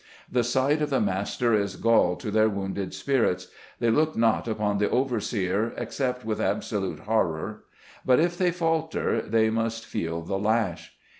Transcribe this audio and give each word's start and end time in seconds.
The 0.31 0.43
sight 0.43 0.81
of 0.81 0.89
the 0.89 0.99
mas 0.99 1.37
ter 1.37 1.53
is 1.53 1.75
gall 1.75 2.15
to 2.15 2.31
their 2.31 2.49
wounded 2.49 2.91
spirits; 2.91 3.49
they 3.79 3.91
look 3.91 4.15
not 4.15 4.47
upon 4.47 4.79
the 4.79 4.89
overseer 4.89 5.73
except 5.77 6.25
with 6.25 6.41
absolute 6.41 7.01
horror; 7.01 7.65
but 8.03 8.19
if 8.19 8.35
they 8.35 8.49
falter, 8.49 9.21
they 9.21 9.51
must 9.51 9.85
feel 9.85 10.23
the 10.23 10.39
lash. 10.39 10.93